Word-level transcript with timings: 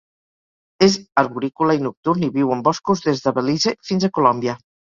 És 0.85 0.95
arborícola 1.23 1.75
i 1.81 1.85
nocturn 1.89 2.27
i 2.29 2.31
viu 2.39 2.55
en 2.57 2.65
boscos 2.71 3.07
des 3.07 3.25
de 3.29 3.37
Belize 3.39 3.77
fins 3.93 4.11
a 4.11 4.13
Colòmbia. 4.21 4.61